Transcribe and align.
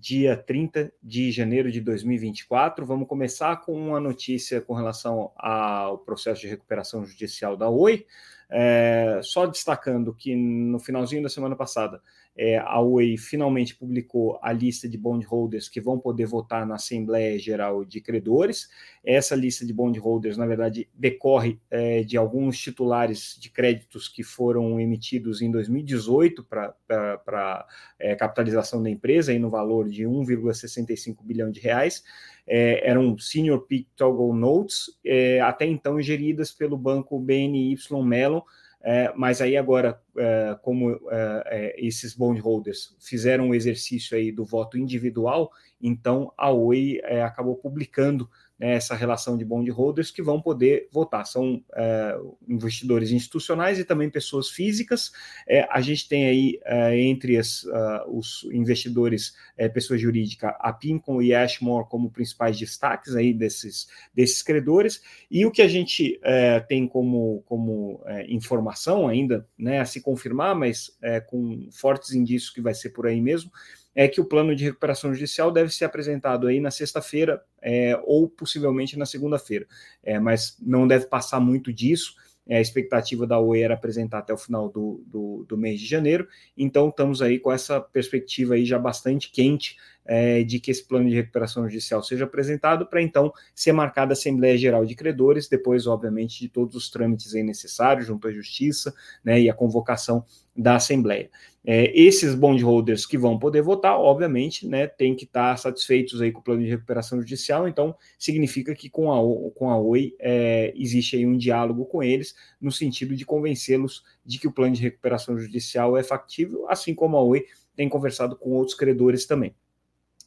dia 0.00 0.34
30 0.34 0.90
de 1.02 1.30
janeiro 1.30 1.70
de 1.70 1.80
2024. 1.80 2.86
Vamos 2.86 3.06
começar 3.06 3.60
com 3.60 3.74
uma 3.74 4.00
notícia 4.00 4.60
com 4.60 4.72
relação 4.72 5.30
ao 5.36 5.98
processo 5.98 6.40
de 6.40 6.48
recuperação 6.48 7.04
judicial 7.04 7.56
da 7.56 7.68
Oi. 7.68 8.06
É, 8.48 9.20
só 9.22 9.46
destacando 9.46 10.12
que 10.14 10.34
no 10.34 10.80
finalzinho 10.80 11.22
da 11.22 11.28
semana 11.28 11.54
passada 11.54 12.02
é, 12.42 12.56
a 12.56 12.80
Oi 12.80 13.18
finalmente 13.18 13.76
publicou 13.76 14.38
a 14.40 14.50
lista 14.50 14.88
de 14.88 14.96
bondholders 14.96 15.68
que 15.68 15.78
vão 15.78 15.98
poder 15.98 16.24
votar 16.24 16.66
na 16.66 16.76
Assembleia 16.76 17.38
Geral 17.38 17.84
de 17.84 18.00
Credores. 18.00 18.66
Essa 19.04 19.36
lista 19.36 19.66
de 19.66 19.74
bondholders, 19.74 20.38
na 20.38 20.46
verdade, 20.46 20.88
decorre 20.94 21.60
é, 21.70 22.02
de 22.02 22.16
alguns 22.16 22.58
titulares 22.58 23.36
de 23.38 23.50
créditos 23.50 24.08
que 24.08 24.22
foram 24.22 24.80
emitidos 24.80 25.42
em 25.42 25.50
2018 25.50 26.42
para 26.42 27.66
é, 27.98 28.14
capitalização 28.14 28.82
da 28.82 28.88
empresa, 28.88 29.32
aí 29.32 29.38
no 29.38 29.50
valor 29.50 29.86
de 29.90 30.04
1,65 30.04 31.18
bilhão 31.22 31.50
de 31.50 31.60
reais. 31.60 32.02
É, 32.46 32.88
eram 32.88 33.18
Senior 33.18 33.66
Peak 33.66 33.86
Toggle 33.94 34.32
Notes, 34.32 34.86
é, 35.04 35.42
até 35.42 35.66
então 35.66 36.00
geridas 36.00 36.50
pelo 36.50 36.78
banco 36.78 37.20
BNY 37.20 37.76
Mellon, 38.02 38.40
é, 38.82 39.12
mas 39.14 39.40
aí 39.40 39.56
agora, 39.56 40.00
é, 40.16 40.56
como 40.62 40.98
é, 41.10 41.44
é 41.46 41.86
esses 41.86 42.14
bondholders 42.14 42.96
fizeram 42.98 43.50
o 43.50 43.54
exercício 43.54 44.16
aí 44.16 44.32
do 44.32 44.44
voto 44.44 44.78
individual, 44.78 45.50
então 45.80 46.32
a 46.36 46.50
Oi 46.50 47.00
é, 47.04 47.22
acabou 47.22 47.56
publicando 47.56 48.28
né, 48.60 48.74
essa 48.74 48.94
relação 48.94 49.38
de 49.38 49.44
bondholders 49.44 50.10
que 50.10 50.22
vão 50.22 50.40
poder 50.40 50.86
votar. 50.92 51.26
São 51.26 51.64
é, 51.74 52.14
investidores 52.46 53.10
institucionais 53.10 53.78
e 53.78 53.84
também 53.84 54.10
pessoas 54.10 54.50
físicas. 54.50 55.10
É, 55.48 55.66
a 55.70 55.80
gente 55.80 56.06
tem 56.06 56.26
aí, 56.26 56.60
é, 56.66 57.00
entre 57.00 57.38
as, 57.38 57.62
uh, 57.64 58.04
os 58.08 58.46
investidores, 58.52 59.34
é, 59.56 59.66
pessoa 59.66 59.98
jurídica, 59.98 60.50
a 60.60 60.72
Pincom 60.74 61.22
e 61.22 61.34
Ashmore 61.34 61.88
como 61.88 62.10
principais 62.10 62.58
destaques 62.58 63.16
aí 63.16 63.32
desses, 63.32 63.88
desses 64.14 64.42
credores. 64.42 65.00
E 65.30 65.46
o 65.46 65.50
que 65.50 65.62
a 65.62 65.68
gente 65.68 66.20
é, 66.22 66.60
tem 66.60 66.86
como, 66.86 67.42
como 67.46 68.04
informação 68.28 69.08
ainda, 69.08 69.46
né, 69.56 69.80
a 69.80 69.86
se 69.86 70.02
confirmar, 70.02 70.54
mas 70.54 70.98
com 71.28 71.68
fortes 71.70 72.12
indícios 72.12 72.50
que 72.50 72.60
vai 72.60 72.74
ser 72.74 72.90
por 72.90 73.06
aí 73.06 73.20
mesmo, 73.20 73.50
é 73.94 74.06
que 74.08 74.20
o 74.20 74.24
plano 74.24 74.54
de 74.54 74.64
recuperação 74.64 75.12
judicial 75.12 75.50
deve 75.50 75.70
ser 75.70 75.84
apresentado 75.84 76.46
aí 76.46 76.60
na 76.60 76.70
sexta-feira 76.70 77.42
é, 77.60 78.00
ou 78.04 78.28
possivelmente 78.28 78.98
na 78.98 79.06
segunda-feira, 79.06 79.66
é, 80.02 80.18
mas 80.18 80.56
não 80.60 80.86
deve 80.86 81.06
passar 81.06 81.40
muito 81.40 81.72
disso. 81.72 82.14
É, 82.46 82.56
a 82.56 82.60
expectativa 82.60 83.26
da 83.26 83.38
OE 83.38 83.62
era 83.62 83.74
apresentar 83.74 84.18
até 84.18 84.32
o 84.32 84.38
final 84.38 84.68
do, 84.68 85.04
do, 85.06 85.44
do, 85.48 85.56
mês 85.56 85.80
de 85.80 85.86
janeiro, 85.86 86.26
então 86.56 86.88
estamos 86.88 87.22
aí 87.22 87.38
com 87.38 87.52
essa 87.52 87.80
perspectiva 87.80 88.54
aí 88.54 88.64
já 88.64 88.78
bastante 88.78 89.30
quente 89.30 89.76
é, 90.10 90.42
de 90.42 90.58
que 90.58 90.72
esse 90.72 90.84
plano 90.84 91.08
de 91.08 91.14
recuperação 91.14 91.62
judicial 91.68 92.02
seja 92.02 92.24
apresentado 92.24 92.84
para 92.84 93.00
então 93.00 93.32
ser 93.54 93.70
marcada 93.70 94.10
a 94.10 94.14
Assembleia 94.14 94.58
Geral 94.58 94.84
de 94.84 94.96
Credores, 94.96 95.48
depois, 95.48 95.86
obviamente, 95.86 96.40
de 96.40 96.48
todos 96.48 96.74
os 96.74 96.90
trâmites 96.90 97.32
necessários 97.32 98.08
junto 98.08 98.26
à 98.26 98.32
Justiça 98.32 98.92
né, 99.24 99.40
e 99.40 99.48
a 99.48 99.54
convocação 99.54 100.24
da 100.56 100.74
Assembleia. 100.74 101.30
É, 101.64 101.96
esses 101.96 102.34
bondholders 102.34 103.06
que 103.06 103.16
vão 103.16 103.38
poder 103.38 103.62
votar, 103.62 103.96
obviamente, 103.96 104.66
né, 104.66 104.88
tem 104.88 105.14
que 105.14 105.26
estar 105.26 105.56
satisfeitos 105.56 106.20
aí 106.20 106.32
com 106.32 106.40
o 106.40 106.42
plano 106.42 106.64
de 106.64 106.68
recuperação 106.68 107.20
judicial, 107.20 107.68
então 107.68 107.94
significa 108.18 108.74
que 108.74 108.90
com 108.90 109.12
a, 109.12 109.52
com 109.54 109.70
a 109.70 109.78
OI 109.78 110.16
é, 110.18 110.72
existe 110.74 111.14
aí 111.14 111.24
um 111.24 111.36
diálogo 111.36 111.84
com 111.84 112.02
eles, 112.02 112.34
no 112.60 112.72
sentido 112.72 113.14
de 113.14 113.24
convencê-los 113.24 114.02
de 114.26 114.40
que 114.40 114.48
o 114.48 114.52
plano 114.52 114.74
de 114.74 114.82
recuperação 114.82 115.38
judicial 115.38 115.96
é 115.96 116.02
factível, 116.02 116.68
assim 116.68 116.96
como 116.96 117.16
a 117.16 117.22
OI 117.22 117.44
tem 117.76 117.88
conversado 117.88 118.34
com 118.34 118.50
outros 118.50 118.76
credores 118.76 119.24
também. 119.24 119.54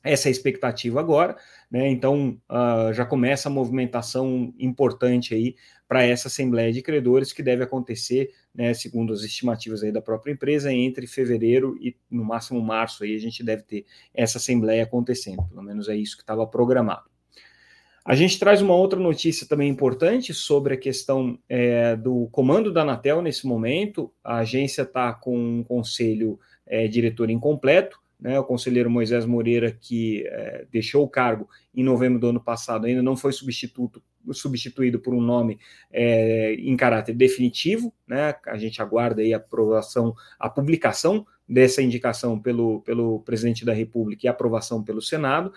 Essa 0.04 0.28
é 0.28 0.30
a 0.30 0.32
expectativa 0.32 1.00
agora, 1.00 1.38
né? 1.72 1.88
Então 1.88 2.38
uh, 2.50 2.94
já 2.94 3.06
começa 3.06 3.48
a 3.48 3.52
movimentação 3.52 4.54
importante 4.60 5.34
aí 5.34 5.56
para 5.88 6.04
essa 6.04 6.28
Assembleia 6.28 6.74
de 6.74 6.82
Credores 6.82 7.32
que 7.32 7.42
deve 7.42 7.64
acontecer, 7.64 8.32
né, 8.54 8.74
segundo 8.74 9.14
as 9.14 9.22
estimativas 9.22 9.84
aí 9.84 9.92
da 9.92 10.02
própria 10.02 10.32
empresa, 10.32 10.74
entre 10.74 11.08
fevereiro 11.08 11.78
e 11.80 11.96
no 12.10 12.26
máximo 12.26 12.60
março 12.62 13.04
aí 13.04 13.16
a 13.16 13.20
gente 13.20 13.44
deve 13.44 13.62
ter 13.64 13.86
essa 14.14 14.40
Assembleia 14.40 14.84
acontecendo, 14.84 15.44
pelo 15.44 15.62
menos 15.62 15.88
é 15.88 15.96
isso 15.96 16.18
que 16.18 16.24
estava 16.24 16.46
programado. 16.48 17.10
A 18.04 18.16
gente 18.16 18.38
traz 18.38 18.62
uma 18.62 18.76
outra 18.76 19.00
notícia 19.00 19.48
também 19.48 19.70
importante 19.70 20.34
sobre 20.34 20.74
a 20.74 20.78
questão 20.78 21.40
é, 21.48 21.96
do 21.96 22.28
comando 22.34 22.74
da 22.74 22.82
Anatel 22.82 23.22
nesse 23.22 23.48
momento. 23.48 24.12
A 24.22 24.40
agência 24.40 24.82
está 24.82 25.14
com 25.14 25.38
um 25.38 25.64
conselho 25.64 26.38
é, 26.68 26.86
diretor 26.88 27.30
incompleto 27.30 28.03
né, 28.24 28.40
o 28.40 28.44
conselheiro 28.46 28.90
Moisés 28.90 29.26
Moreira, 29.26 29.70
que 29.70 30.26
é, 30.28 30.66
deixou 30.72 31.04
o 31.04 31.10
cargo 31.10 31.50
em 31.76 31.84
novembro 31.84 32.18
do 32.18 32.28
ano 32.28 32.40
passado, 32.40 32.86
ainda 32.86 33.04
não 33.04 33.18
foi 33.18 33.34
substituto, 33.34 34.02
substituído 34.32 34.98
por 34.98 35.14
um 35.14 35.20
nome 35.20 35.60
é, 35.92 36.54
em 36.54 36.78
caráter 36.78 37.14
definitivo. 37.14 37.94
Né, 38.08 38.34
a 38.48 38.58
gente 38.58 38.82
aguarda 38.82 39.22
aí 39.22 39.34
a 39.34 39.38
aprovação, 39.38 40.16
a 40.40 40.50
publicação 40.50 41.28
dessa 41.48 41.82
indicação 41.82 42.40
pelo, 42.40 42.80
pelo 42.84 43.20
presidente 43.20 43.66
da 43.66 43.74
República 43.74 44.26
e 44.26 44.30
aprovação 44.30 44.82
pelo 44.82 45.02
Senado. 45.02 45.52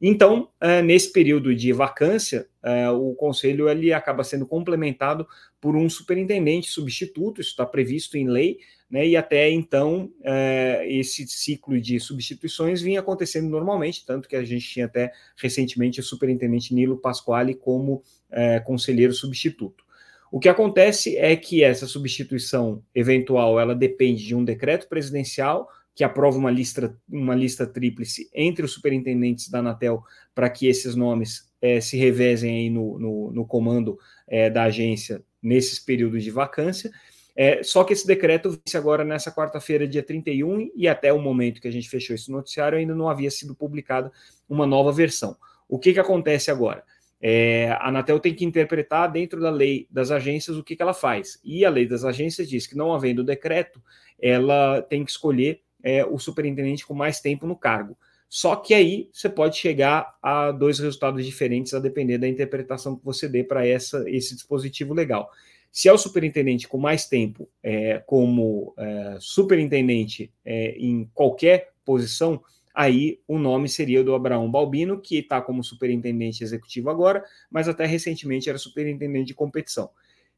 Então, 0.00 0.48
é, 0.60 0.80
nesse 0.80 1.12
período 1.12 1.52
de 1.52 1.72
vacância, 1.72 2.46
é, 2.62 2.88
o 2.88 3.14
conselho 3.14 3.68
ele 3.68 3.92
acaba 3.92 4.22
sendo 4.22 4.46
complementado 4.46 5.26
por 5.60 5.74
um 5.74 5.88
superintendente 5.88 6.70
substituto, 6.70 7.40
isso 7.40 7.50
está 7.50 7.66
previsto 7.66 8.16
em 8.16 8.28
lei, 8.28 8.58
né, 8.92 9.06
e 9.06 9.16
até 9.16 9.50
então 9.50 10.12
é, 10.22 10.86
esse 10.86 11.26
ciclo 11.26 11.80
de 11.80 11.98
substituições 11.98 12.82
vinha 12.82 13.00
acontecendo 13.00 13.48
normalmente, 13.48 14.04
tanto 14.04 14.28
que 14.28 14.36
a 14.36 14.44
gente 14.44 14.68
tinha 14.68 14.84
até 14.84 15.10
recentemente 15.34 15.98
o 15.98 16.02
superintendente 16.02 16.74
Nilo 16.74 16.98
Pasquale 16.98 17.54
como 17.54 18.02
é, 18.30 18.60
conselheiro 18.60 19.14
substituto. 19.14 19.82
O 20.30 20.38
que 20.38 20.48
acontece 20.48 21.16
é 21.16 21.34
que 21.34 21.64
essa 21.64 21.86
substituição 21.86 22.82
eventual 22.94 23.58
ela 23.58 23.74
depende 23.74 24.26
de 24.26 24.34
um 24.34 24.44
decreto 24.44 24.86
presidencial 24.88 25.70
que 25.94 26.04
aprova 26.04 26.36
uma 26.36 26.50
lista, 26.50 26.94
uma 27.08 27.34
lista 27.34 27.66
tríplice 27.66 28.28
entre 28.34 28.62
os 28.62 28.72
superintendentes 28.72 29.48
da 29.48 29.60
Anatel 29.60 30.02
para 30.34 30.50
que 30.50 30.66
esses 30.66 30.94
nomes 30.94 31.50
é, 31.62 31.80
se 31.80 31.96
revezem 31.96 32.56
aí 32.56 32.70
no, 32.70 32.98
no, 32.98 33.32
no 33.32 33.46
comando 33.46 33.98
é, 34.28 34.50
da 34.50 34.64
agência 34.64 35.22
nesses 35.42 35.78
períodos 35.78 36.22
de 36.22 36.30
vacância. 36.30 36.90
É, 37.34 37.62
só 37.62 37.82
que 37.82 37.92
esse 37.92 38.06
decreto 38.06 38.50
vence 38.50 38.76
agora 38.76 39.04
nessa 39.04 39.32
quarta-feira, 39.32 39.86
dia 39.88 40.02
31, 40.02 40.70
e 40.74 40.86
até 40.86 41.12
o 41.12 41.18
momento 41.18 41.60
que 41.60 41.68
a 41.68 41.72
gente 41.72 41.88
fechou 41.88 42.14
esse 42.14 42.30
noticiário 42.30 42.78
ainda 42.78 42.94
não 42.94 43.08
havia 43.08 43.30
sido 43.30 43.54
publicada 43.54 44.12
uma 44.48 44.66
nova 44.66 44.92
versão. 44.92 45.36
O 45.68 45.78
que, 45.78 45.92
que 45.92 46.00
acontece 46.00 46.50
agora? 46.50 46.84
É, 47.20 47.70
a 47.78 47.88
Anatel 47.88 48.18
tem 48.18 48.34
que 48.34 48.44
interpretar 48.44 49.10
dentro 49.10 49.40
da 49.40 49.48
lei 49.48 49.86
das 49.90 50.10
agências 50.10 50.56
o 50.56 50.64
que, 50.64 50.76
que 50.76 50.82
ela 50.82 50.92
faz. 50.92 51.40
E 51.44 51.64
a 51.64 51.70
lei 51.70 51.86
das 51.86 52.04
agências 52.04 52.48
diz 52.48 52.66
que, 52.66 52.76
não 52.76 52.92
havendo 52.92 53.24
decreto, 53.24 53.80
ela 54.20 54.82
tem 54.82 55.04
que 55.04 55.10
escolher 55.12 55.60
é, 55.82 56.04
o 56.04 56.18
superintendente 56.18 56.86
com 56.86 56.94
mais 56.94 57.20
tempo 57.20 57.46
no 57.46 57.56
cargo. 57.56 57.96
Só 58.28 58.56
que 58.56 58.72
aí 58.72 59.10
você 59.12 59.28
pode 59.28 59.56
chegar 59.56 60.16
a 60.22 60.50
dois 60.50 60.78
resultados 60.78 61.24
diferentes 61.24 61.74
a 61.74 61.78
depender 61.78 62.18
da 62.18 62.26
interpretação 62.26 62.96
que 62.96 63.04
você 63.04 63.28
dê 63.28 63.44
para 63.44 63.66
esse 63.66 64.34
dispositivo 64.34 64.94
legal. 64.94 65.30
Se 65.72 65.88
é 65.88 65.92
o 65.92 65.96
superintendente 65.96 66.68
com 66.68 66.76
mais 66.76 67.08
tempo 67.08 67.48
é, 67.62 67.98
como 68.06 68.74
é, 68.76 69.16
superintendente 69.18 70.30
é, 70.44 70.72
em 70.72 71.10
qualquer 71.14 71.70
posição, 71.82 72.42
aí 72.74 73.20
o 73.26 73.38
nome 73.38 73.70
seria 73.70 74.04
do 74.04 74.14
Abraão 74.14 74.50
Balbino, 74.50 75.00
que 75.00 75.16
está 75.16 75.40
como 75.40 75.64
superintendente 75.64 76.44
executivo 76.44 76.90
agora, 76.90 77.24
mas 77.50 77.68
até 77.68 77.86
recentemente 77.86 78.50
era 78.50 78.58
superintendente 78.58 79.28
de 79.28 79.34
competição. 79.34 79.88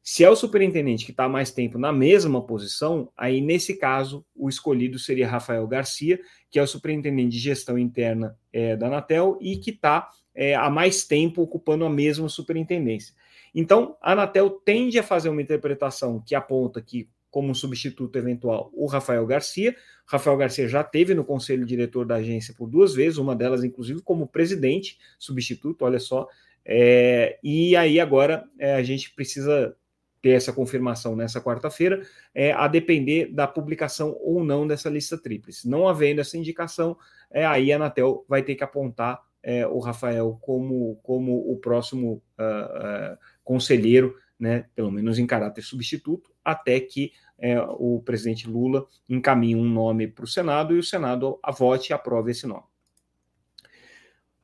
Se 0.01 0.23
é 0.23 0.29
o 0.29 0.35
superintendente 0.37 1.03
que 1.03 1.11
está 1.11 1.27
mais 1.27 1.51
tempo 1.51 1.77
na 1.77 1.91
mesma 1.91 2.41
posição, 2.41 3.11
aí 3.17 3.41
nesse 3.41 3.75
caso 3.75 4.25
o 4.33 4.47
escolhido 4.47 4.97
seria 4.97 5.27
Rafael 5.27 5.67
Garcia, 5.67 6.17
que 6.49 6.57
é 6.57 6.61
o 6.61 6.67
superintendente 6.67 7.31
de 7.31 7.39
gestão 7.39 7.77
interna 7.77 8.37
é, 8.53 8.77
da 8.77 8.87
Anatel 8.87 9.37
e 9.41 9.57
que 9.57 9.71
está 9.71 10.09
é, 10.33 10.55
há 10.55 10.69
mais 10.69 11.05
tempo 11.05 11.41
ocupando 11.41 11.83
a 11.83 11.89
mesma 11.89 12.29
superintendência. 12.29 13.13
Então, 13.55 13.95
a 14.01 14.11
Anatel 14.11 14.49
tende 14.49 14.99
a 14.99 15.03
fazer 15.03 15.29
uma 15.29 15.41
interpretação 15.41 16.21
que 16.23 16.35
aponta 16.35 16.81
que, 16.81 17.09
como 17.31 17.55
substituto 17.55 18.17
eventual, 18.17 18.69
o 18.73 18.85
Rafael 18.85 19.25
Garcia. 19.25 19.73
Rafael 20.05 20.35
Garcia 20.35 20.67
já 20.67 20.83
teve 20.83 21.13
no 21.13 21.23
conselho 21.23 21.65
diretor 21.65 22.05
da 22.05 22.15
agência 22.15 22.53
por 22.53 22.67
duas 22.67 22.93
vezes, 22.93 23.17
uma 23.17 23.33
delas, 23.33 23.63
inclusive, 23.63 24.01
como 24.01 24.27
presidente 24.27 24.97
substituto, 25.17 25.85
olha 25.85 25.99
só. 25.99 26.27
É, 26.65 27.39
e 27.41 27.77
aí 27.77 27.97
agora 27.97 28.43
é, 28.59 28.75
a 28.75 28.83
gente 28.83 29.13
precisa 29.13 29.73
ter 30.21 30.31
essa 30.31 30.51
confirmação 30.51 31.15
nessa 31.15 31.39
quarta-feira, 31.39 32.01
é, 32.33 32.51
a 32.51 32.67
depender 32.67 33.27
da 33.27 33.47
publicação 33.47 34.17
ou 34.19 34.43
não 34.43 34.67
dessa 34.67 34.89
lista 34.89 35.17
tríplice. 35.17 35.69
Não 35.69 35.87
havendo 35.87 36.19
essa 36.19 36.35
indicação, 36.35 36.97
é, 37.31 37.45
aí 37.45 37.71
a 37.71 37.75
Anatel 37.75 38.25
vai 38.27 38.41
ter 38.41 38.55
que 38.55 38.63
apontar 38.63 39.21
é, 39.45 39.65
o 39.67 39.77
Rafael 39.77 40.37
como, 40.41 40.95
como 41.03 41.37
o 41.51 41.55
próximo 41.57 42.13
uh, 42.39 43.13
uh, 43.13 43.17
conselheiro, 43.43 44.17
né, 44.39 44.65
pelo 44.75 44.91
menos 44.91 45.19
em 45.19 45.27
caráter 45.27 45.61
substituto, 45.61 46.31
até 46.43 46.79
que 46.79 47.11
é, 47.37 47.61
o 47.61 48.01
presidente 48.03 48.49
Lula 48.49 48.87
encaminhe 49.07 49.55
um 49.55 49.63
nome 49.63 50.07
para 50.07 50.25
o 50.25 50.27
Senado 50.27 50.75
e 50.75 50.79
o 50.79 50.83
Senado 50.83 51.39
vote 51.57 51.91
e 51.91 51.93
aprove 51.93 52.31
esse 52.31 52.47
nome. 52.47 52.63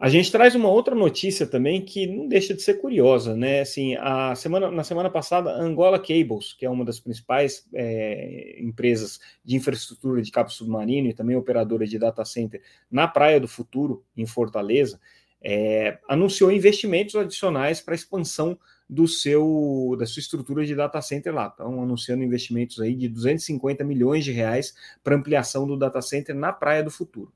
A 0.02 0.10
gente 0.10 0.32
traz 0.32 0.56
uma 0.56 0.68
outra 0.68 0.96
notícia 0.96 1.46
também 1.46 1.80
que 1.80 2.08
não 2.08 2.28
deixa 2.28 2.56
de 2.56 2.64
ser 2.64 2.82
curiosa, 2.82 3.36
né? 3.36 3.62
Assim, 3.62 3.96
a 3.98 4.34
semana, 4.34 4.72
na 4.72 4.84
semana 4.84 5.12
passada, 5.12 5.52
Angola 5.52 6.00
Cables, 6.00 6.54
que 6.54 6.66
é 6.66 6.70
uma 6.72 6.84
das 6.84 7.00
principais 7.00 7.68
é, 7.72 8.60
empresas 8.60 9.20
de 9.46 9.56
infraestrutura 9.56 10.20
de 10.24 10.32
cabo 10.32 10.50
submarino 10.50 11.08
e 11.08 11.14
também 11.14 11.36
operadora 11.36 11.86
de 11.86 12.00
data 12.00 12.26
center 12.26 12.64
na 12.90 13.08
Praia 13.08 13.40
do 13.40 13.48
Futuro, 13.48 14.04
em 14.18 14.26
Fortaleza, 14.26 15.00
é, 15.40 16.00
anunciou 16.10 16.52
investimentos 16.52 17.16
adicionais 17.16 17.80
para 17.80 17.94
a 17.94 17.96
expansão 17.96 18.58
do 18.90 19.08
seu 19.08 19.96
da 20.00 20.08
sua 20.08 20.20
estrutura 20.20 20.66
de 20.66 20.74
data 20.74 21.00
center 21.00 21.32
lá. 21.32 21.46
Estão 21.46 21.80
anunciando 21.84 22.24
investimentos 22.24 22.80
aí 22.80 22.96
de 22.96 23.08
250 23.08 23.84
milhões 23.84 24.26
de 24.26 24.32
reais 24.32 24.74
para 25.04 25.16
ampliação 25.16 25.68
do 25.68 25.78
data 25.78 26.02
center 26.02 26.34
na 26.34 26.52
Praia 26.52 26.84
do 26.84 26.90
Futuro. 26.90 27.32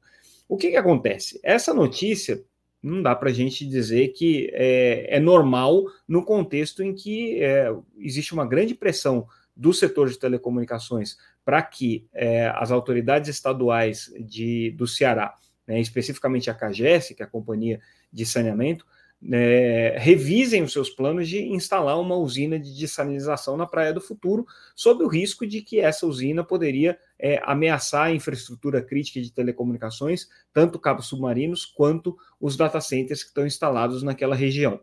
O 0.47 0.57
que, 0.57 0.71
que 0.71 0.77
acontece? 0.77 1.39
Essa 1.43 1.71
notícia 1.71 2.43
não 2.85 3.01
dá 3.01 3.15
para 3.15 3.29
a 3.29 3.33
gente 3.33 3.65
dizer 3.65 4.09
que 4.09 4.49
é, 4.53 5.17
é, 5.17 5.19
normal 5.19 5.85
no 6.07 6.23
contexto 6.23 6.83
em 6.83 6.93
que 6.93 7.41
é, 7.41 7.73
existe 7.97 8.33
uma 8.33 8.45
grande 8.45 8.75
pressão 8.75 9.27
do 9.55 9.73
setor 9.73 10.09
de 10.09 10.19
telecomunicações 10.19 11.17
para 11.43 11.61
que 11.63 12.07
é, 12.13 12.47
as 12.55 12.71
autoridades 12.71 13.29
estaduais 13.29 14.13
de, 14.19 14.71
do 14.71 14.85
Ceará, 14.85 15.33
né, 15.65 15.79
especificamente 15.79 16.49
a 16.49 16.53
CAGES, 16.53 17.13
que 17.15 17.23
é 17.23 17.25
a 17.25 17.29
Companhia 17.29 17.81
de 18.11 18.25
Saneamento, 18.25 18.85
é, 19.31 19.95
revisem 19.97 20.63
os 20.63 20.71
seus 20.71 20.89
planos 20.89 21.27
de 21.27 21.41
instalar 21.43 21.99
uma 21.99 22.15
usina 22.15 22.59
de 22.59 22.75
dessalinização 22.77 23.57
na 23.57 23.65
Praia 23.65 23.93
do 23.93 24.01
Futuro, 24.01 24.45
sob 24.75 25.03
o 25.03 25.07
risco 25.07 25.47
de 25.47 25.61
que 25.61 25.79
essa 25.79 26.05
usina 26.05 26.43
poderia 26.43 26.97
é, 27.17 27.41
ameaçar 27.43 28.07
a 28.07 28.11
infraestrutura 28.11 28.81
crítica 28.81 29.21
de 29.21 29.31
telecomunicações, 29.31 30.27
tanto 30.53 30.79
cabos 30.79 31.07
submarinos 31.07 31.65
quanto 31.65 32.15
os 32.39 32.55
data 32.55 32.79
centers 32.79 33.23
que 33.23 33.29
estão 33.29 33.47
instalados 33.47 34.03
naquela 34.03 34.35
região. 34.35 34.79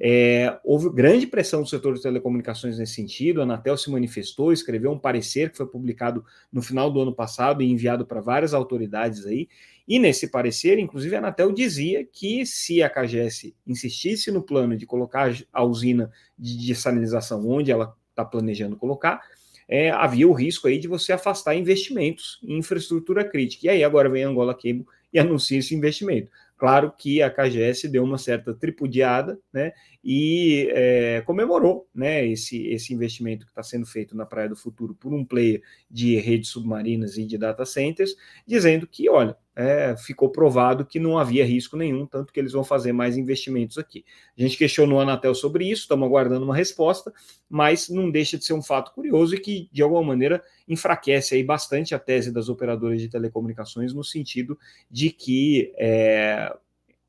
É, 0.00 0.58
houve 0.64 0.90
grande 0.90 1.26
pressão 1.26 1.62
do 1.62 1.68
setor 1.68 1.94
de 1.94 2.02
telecomunicações 2.02 2.78
nesse 2.78 2.94
sentido, 2.94 3.40
a 3.40 3.44
Anatel 3.44 3.76
se 3.76 3.90
manifestou, 3.90 4.52
escreveu 4.52 4.90
um 4.90 4.98
parecer 4.98 5.50
que 5.50 5.56
foi 5.56 5.66
publicado 5.66 6.24
no 6.52 6.60
final 6.60 6.90
do 6.90 7.00
ano 7.00 7.14
passado 7.14 7.62
e 7.62 7.70
enviado 7.70 8.04
para 8.04 8.20
várias 8.20 8.52
autoridades 8.52 9.24
aí, 9.26 9.48
e 9.86 9.98
nesse 9.98 10.28
parecer, 10.28 10.78
inclusive, 10.78 11.14
a 11.14 11.18
Anatel 11.18 11.52
dizia 11.52 12.04
que 12.04 12.46
se 12.46 12.82
a 12.82 12.88
CAGES 12.88 13.52
insistisse 13.66 14.30
no 14.30 14.42
plano 14.42 14.76
de 14.76 14.86
colocar 14.86 15.32
a 15.52 15.64
usina 15.64 16.10
de 16.38 16.66
dessalinização 16.66 17.46
onde 17.48 17.70
ela 17.70 17.94
está 18.10 18.24
planejando 18.24 18.76
colocar, 18.76 19.20
é, 19.68 19.90
havia 19.90 20.28
o 20.28 20.32
risco 20.32 20.68
aí 20.68 20.78
de 20.78 20.86
você 20.86 21.12
afastar 21.12 21.54
investimentos 21.54 22.38
em 22.42 22.58
infraestrutura 22.58 23.24
crítica. 23.24 23.66
E 23.66 23.70
aí 23.70 23.84
agora 23.84 24.08
vem 24.08 24.24
a 24.24 24.28
Angola 24.28 24.54
Cable 24.54 24.84
e 25.12 25.18
anuncia 25.18 25.58
esse 25.58 25.74
investimento. 25.74 26.30
Claro 26.62 26.94
que 26.96 27.20
a 27.20 27.28
KGS 27.28 27.88
deu 27.88 28.04
uma 28.04 28.16
certa 28.16 28.54
tripudiada 28.54 29.36
né, 29.52 29.72
e 30.04 30.70
é, 30.70 31.20
comemorou 31.22 31.88
né, 31.92 32.24
esse, 32.24 32.68
esse 32.68 32.94
investimento 32.94 33.44
que 33.44 33.50
está 33.50 33.64
sendo 33.64 33.84
feito 33.84 34.16
na 34.16 34.24
Praia 34.24 34.48
do 34.48 34.54
Futuro 34.54 34.94
por 34.94 35.12
um 35.12 35.24
player 35.24 35.60
de 35.90 36.16
redes 36.20 36.50
submarinas 36.50 37.18
e 37.18 37.26
de 37.26 37.36
data 37.36 37.66
centers, 37.66 38.14
dizendo 38.46 38.86
que, 38.86 39.10
olha, 39.10 39.36
é, 39.54 39.94
ficou 39.96 40.30
provado 40.30 40.84
que 40.84 40.98
não 40.98 41.18
havia 41.18 41.44
risco 41.44 41.76
nenhum, 41.76 42.06
tanto 42.06 42.32
que 42.32 42.40
eles 42.40 42.52
vão 42.52 42.64
fazer 42.64 42.92
mais 42.92 43.16
investimentos 43.16 43.78
aqui. 43.78 44.04
A 44.36 44.40
gente 44.40 44.56
questionou 44.56 44.98
a 44.98 45.02
Anatel 45.02 45.34
sobre 45.34 45.70
isso, 45.70 45.82
estamos 45.82 46.06
aguardando 46.06 46.44
uma 46.44 46.56
resposta, 46.56 47.12
mas 47.48 47.88
não 47.88 48.10
deixa 48.10 48.38
de 48.38 48.44
ser 48.44 48.54
um 48.54 48.62
fato 48.62 48.92
curioso 48.92 49.34
e 49.34 49.40
que, 49.40 49.68
de 49.72 49.82
alguma 49.82 50.02
maneira, 50.02 50.42
enfraquece 50.66 51.34
aí 51.34 51.44
bastante 51.44 51.94
a 51.94 51.98
tese 51.98 52.32
das 52.32 52.48
operadoras 52.48 53.00
de 53.00 53.08
telecomunicações, 53.08 53.92
no 53.92 54.02
sentido 54.02 54.58
de 54.90 55.10
que 55.10 55.72
é, 55.76 56.54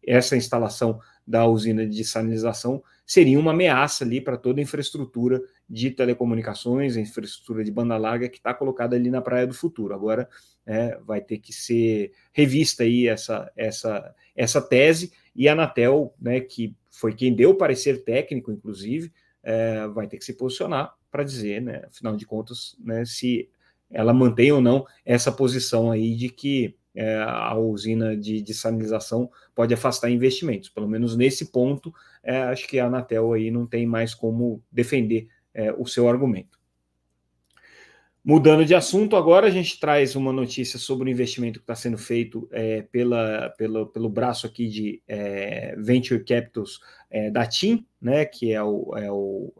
essa 0.05 0.35
instalação 0.35 0.99
da 1.25 1.45
usina 1.45 1.85
de 1.85 1.97
desalinização 1.97 2.83
seria 3.05 3.39
uma 3.39 3.51
ameaça 3.51 4.03
ali 4.03 4.21
para 4.21 4.37
toda 4.37 4.59
a 4.59 4.63
infraestrutura 4.63 5.41
de 5.69 5.91
telecomunicações, 5.91 6.95
a 6.95 7.01
infraestrutura 7.01 7.63
de 7.63 7.71
banda 7.71 7.97
larga 7.97 8.29
que 8.29 8.37
está 8.37 8.53
colocada 8.53 8.95
ali 8.95 9.09
na 9.09 9.21
Praia 9.21 9.47
do 9.47 9.53
Futuro. 9.53 9.93
Agora 9.93 10.27
é, 10.65 10.97
vai 11.05 11.21
ter 11.21 11.39
que 11.39 11.51
ser 11.51 12.11
revista 12.31 12.83
aí 12.83 13.07
essa, 13.07 13.51
essa, 13.55 14.13
essa 14.35 14.61
tese 14.61 15.11
e 15.35 15.47
a 15.47 15.53
Anatel, 15.53 16.13
né, 16.19 16.39
que 16.39 16.75
foi 16.89 17.13
quem 17.13 17.33
deu 17.33 17.51
o 17.51 17.55
parecer 17.55 18.03
técnico, 18.03 18.51
inclusive, 18.51 19.11
é, 19.41 19.87
vai 19.87 20.07
ter 20.07 20.17
que 20.17 20.25
se 20.25 20.33
posicionar 20.33 20.93
para 21.11 21.23
dizer, 21.23 21.61
né, 21.61 21.83
afinal 21.87 22.15
de 22.15 22.25
contas, 22.25 22.75
né, 22.79 23.03
se 23.05 23.49
ela 23.89 24.13
mantém 24.13 24.51
ou 24.51 24.61
não 24.61 24.85
essa 25.05 25.31
posição 25.31 25.91
aí 25.91 26.15
de 26.15 26.29
que 26.29 26.75
é, 26.95 27.15
a 27.17 27.55
usina 27.55 28.15
de, 28.15 28.41
de 28.41 28.53
sanilização 28.53 29.29
pode 29.55 29.73
afastar 29.73 30.09
investimentos. 30.09 30.69
Pelo 30.69 30.87
menos 30.87 31.15
nesse 31.15 31.51
ponto, 31.51 31.93
é, 32.23 32.43
acho 32.43 32.67
que 32.67 32.79
a 32.79 32.85
Anatel 32.85 33.33
aí 33.33 33.49
não 33.49 33.65
tem 33.65 33.85
mais 33.85 34.13
como 34.13 34.61
defender 34.71 35.27
é, 35.53 35.73
o 35.73 35.85
seu 35.85 36.07
argumento. 36.07 36.61
Mudando 38.25 38.63
de 38.63 38.73
assunto, 38.73 39.17
agora 39.17 39.47
a 39.47 39.49
gente 39.49 39.77
traz 39.77 40.15
uma 40.15 40.31
notícia 40.31 40.79
sobre 40.79 41.09
o 41.09 41.11
investimento 41.11 41.59
que 41.59 41.63
está 41.63 41.75
sendo 41.75 41.97
feito 41.97 42.47
é, 42.53 42.81
pela, 42.83 43.49
pela, 43.57 43.85
pelo 43.85 44.09
braço 44.09 44.47
aqui 44.47 44.69
de 44.69 45.01
é, 45.05 45.75
Venture 45.77 46.23
Capitals 46.23 46.79
é, 47.09 47.29
da 47.29 47.45
TIM, 47.45 47.85
né, 48.01 48.23
que 48.23 48.53
é 48.53 48.63
o, 48.63 48.93
o, 49.11 49.53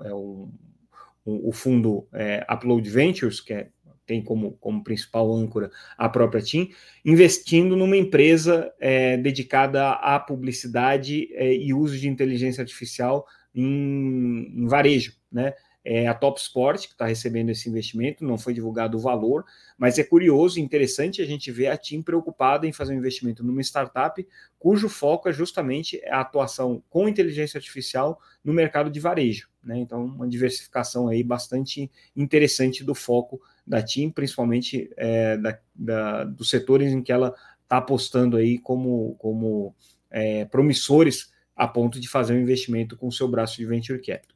o, 1.26 1.50
o 1.50 1.52
fundo 1.52 2.08
Upload 2.50 2.90
Ventures, 2.90 3.42
que 3.42 3.54
é, 3.54 3.68
tem 4.06 4.24
como, 4.24 4.54
como 4.60 4.84
principal 4.84 5.34
âncora 5.34 5.72
a 5.98 6.10
própria 6.10 6.42
TIM, 6.42 6.70
investindo 7.06 7.76
numa 7.76 7.98
empresa 7.98 8.74
é, 8.80 9.18
dedicada 9.18 9.92
à 9.92 10.20
publicidade 10.20 11.30
e 11.38 11.74
uso 11.74 11.98
de 11.98 12.08
inteligência 12.08 12.62
artificial 12.62 13.26
em, 13.56 14.52
em 14.56 14.68
varejo, 14.68 15.14
né? 15.32 15.54
é 15.84 16.08
a 16.08 16.14
Top 16.14 16.40
Sport, 16.40 16.88
que 16.88 16.94
está 16.94 17.06
recebendo 17.06 17.50
esse 17.50 17.68
investimento, 17.68 18.24
não 18.24 18.38
foi 18.38 18.54
divulgado 18.54 18.98
o 18.98 19.02
valor, 19.02 19.44
mas 19.78 20.00
é 20.00 20.04
curioso 20.04 20.58
e 20.58 20.62
interessante 20.62 21.22
a 21.22 21.26
gente 21.26 21.52
ver 21.52 21.68
a 21.68 21.78
TIM 21.78 22.02
preocupada 22.02 22.66
em 22.66 22.72
fazer 22.72 22.94
um 22.94 22.98
investimento 22.98 23.44
numa 23.44 23.62
startup 23.62 24.26
cujo 24.58 24.88
foco 24.88 25.28
é 25.28 25.34
justamente 25.34 26.02
a 26.06 26.22
atuação 26.22 26.82
com 26.90 27.10
inteligência 27.10 27.58
artificial 27.58 28.20
no 28.44 28.54
mercado 28.54 28.90
de 28.90 29.00
varejo. 29.00 29.50
Né? 29.62 29.80
Então, 29.80 30.06
uma 30.06 30.28
diversificação 30.28 31.10
aí 31.10 31.22
bastante 31.22 31.92
interessante 32.16 32.84
do 32.84 32.96
foco 32.96 33.42
da 33.66 33.82
TIM, 33.82 34.10
principalmente 34.10 34.90
é, 34.98 35.38
da, 35.38 35.60
da, 35.74 36.24
dos 36.26 36.50
setores 36.50 36.92
em 36.92 37.02
que 37.02 37.12
ela 37.12 37.34
está 37.64 37.78
apostando 37.78 38.38
aí 38.38 38.58
como, 38.58 39.16
como 39.16 39.74
é, 40.12 40.46
promissores 40.46 41.32
a 41.56 41.68
ponto 41.68 42.00
de 42.00 42.08
fazer 42.08 42.34
um 42.34 42.42
investimento 42.42 42.98
com 42.98 43.08
o 43.08 43.12
seu 43.12 43.28
braço 43.28 43.58
de 43.58 43.66
venture 43.66 44.00
capital. 44.00 44.34